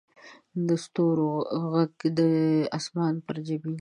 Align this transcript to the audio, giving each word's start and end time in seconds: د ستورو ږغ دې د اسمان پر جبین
د 0.67 0.69
ستورو 0.83 1.31
ږغ 1.61 1.75
دې 2.01 2.09
د 2.17 2.19
اسمان 2.77 3.13
پر 3.25 3.35
جبین 3.47 3.69